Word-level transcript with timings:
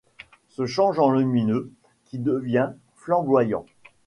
Se 0.49 0.65
change 0.65 0.97
en 0.97 1.11
lumineux; 1.11 1.69
qui 2.05 2.17
devient, 2.17 2.71
flamboyant; 2.95 3.67